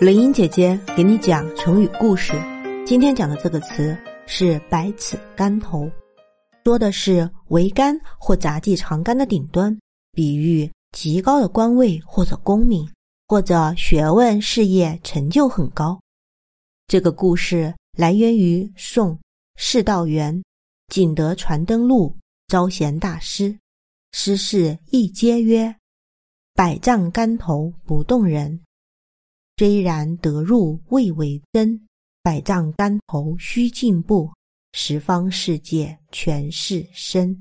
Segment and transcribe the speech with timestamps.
[0.00, 2.32] 雷英姐姐给你讲成语故事。
[2.86, 5.90] 今天讲的这个词是“百尺竿头”，
[6.62, 9.76] 说的是桅杆或杂技长杆的顶端，
[10.12, 12.88] 比喻极高的官位或者功名，
[13.26, 16.00] 或者学问事业成就很高。
[16.86, 19.18] 这个故事来源于宋
[19.56, 20.32] 释道元
[20.94, 22.14] 《景德传灯录》
[22.46, 23.58] 招贤大师，
[24.12, 25.74] 诗事一皆曰
[26.54, 28.60] ：“百丈竿头不动人。”
[29.58, 31.80] 虽然得入未为真，
[32.22, 34.30] 百丈竿头须进步，
[34.72, 37.36] 十方世界全是身。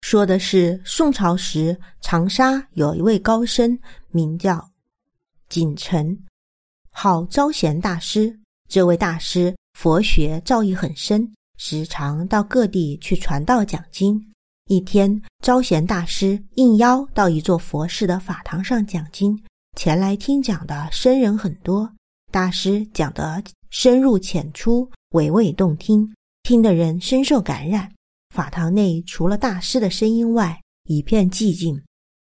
[0.00, 3.78] 说的是宋朝时长沙有一位高僧，
[4.10, 4.70] 名叫
[5.50, 6.18] 景澄，
[6.90, 8.34] 号招贤大师。
[8.66, 14.18] 这位大师佛学造诣很深，时常到各地去传道讲经。
[14.68, 19.38] 一天，招贤大师应邀到一座佛寺的法堂上讲经。
[19.76, 21.90] 前来听讲的僧人很多，
[22.30, 26.08] 大师讲得深入浅出，娓娓动听，
[26.42, 27.90] 听的人深受感染。
[28.34, 31.80] 法堂内除了大师的声音外，一片寂静。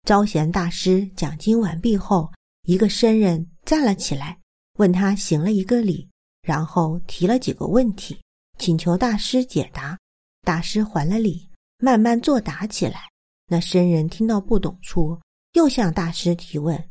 [0.07, 2.31] 招贤大师讲经完毕后，
[2.63, 4.37] 一个僧人站了起来，
[4.79, 6.09] 问他行了一个礼，
[6.41, 8.17] 然后提了几个问题，
[8.57, 9.97] 请求大师解答。
[10.45, 13.01] 大师还了礼，慢慢作答起来。
[13.47, 15.19] 那僧人听到不懂处，
[15.53, 16.81] 又向大师提问。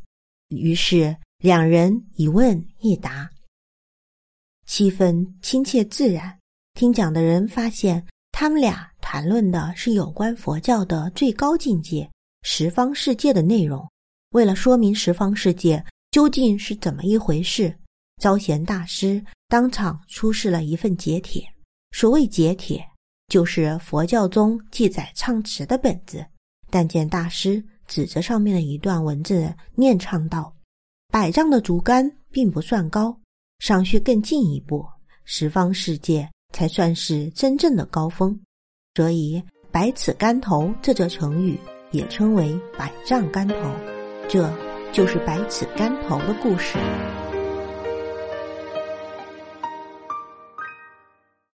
[0.59, 3.29] 于是两人一问一答，
[4.67, 6.39] 气氛亲切自然。
[6.75, 12.09] 听讲的人发现，他们俩谈论的是有关佛教的最高境界——
[12.43, 13.87] 十方世界的内容。
[14.31, 17.77] 为了说明十方世界究竟是怎么一回事，
[18.21, 21.45] 招贤大师当场出示了一份解帖。
[21.91, 22.83] 所谓解帖，
[23.29, 26.25] 就是佛教中记载唱词的本子。
[26.71, 27.63] 但见大师。
[27.93, 30.51] 指着上面的一段文字念唱道
[31.13, 33.15] ：“百丈的竹竿并不算高，
[33.59, 34.83] 尚需更进一步，
[35.27, 38.41] 十方世界才算是真正的高峰。
[38.95, 43.55] 所以‘百尺竿头’这则成语也称为‘百丈竿头’，
[44.27, 44.51] 这
[44.91, 46.79] 就是‘百尺竿头’的故事。”